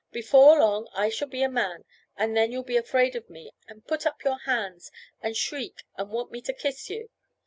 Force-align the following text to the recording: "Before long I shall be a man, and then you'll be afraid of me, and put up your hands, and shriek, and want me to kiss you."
"Before 0.11 0.57
long 0.59 0.87
I 0.95 1.09
shall 1.09 1.27
be 1.27 1.43
a 1.43 1.47
man, 1.47 1.85
and 2.17 2.35
then 2.35 2.51
you'll 2.51 2.63
be 2.63 2.75
afraid 2.75 3.15
of 3.15 3.29
me, 3.29 3.51
and 3.67 3.85
put 3.85 4.03
up 4.07 4.23
your 4.23 4.39
hands, 4.39 4.89
and 5.21 5.37
shriek, 5.37 5.83
and 5.95 6.09
want 6.09 6.31
me 6.31 6.41
to 6.41 6.53
kiss 6.53 6.89
you." 6.89 7.11